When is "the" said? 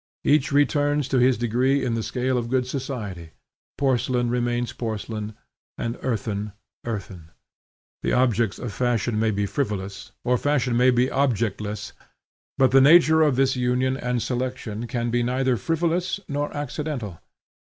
1.93-2.01, 8.01-8.11, 12.71-12.81